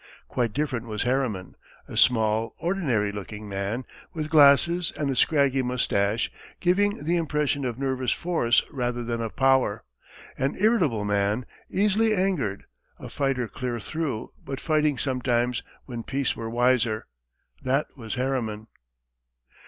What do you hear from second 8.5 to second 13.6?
rather than of power; an irritable man, easily angered; a fighter